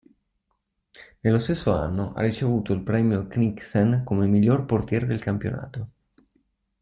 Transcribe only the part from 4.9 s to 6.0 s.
del campionato.